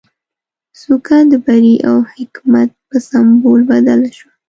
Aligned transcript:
څوکه 0.79 1.17
د 1.31 1.33
بري 1.45 1.75
او 1.89 1.97
حکمت 2.13 2.69
په 2.87 2.95
سمبول 3.09 3.61
بدله 3.71 4.09
شوه. 4.17 4.31